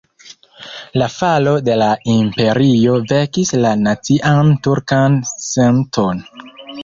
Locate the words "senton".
5.45-6.25